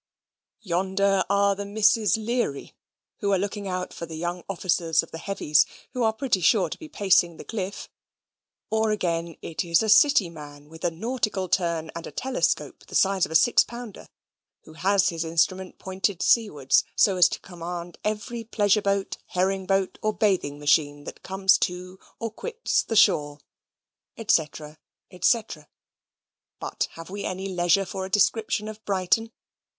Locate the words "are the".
1.29-1.63